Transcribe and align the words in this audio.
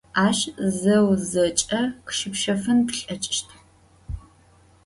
Aş 0.25 0.39
zeu 0.79 1.07
zeç'e 1.31 1.81
khışıpşefın 2.05 2.79
plheç'ışt. 2.87 3.47